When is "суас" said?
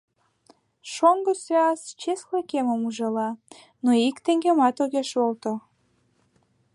1.43-1.81